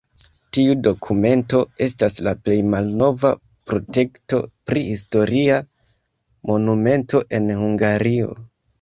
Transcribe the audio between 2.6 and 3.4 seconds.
malnova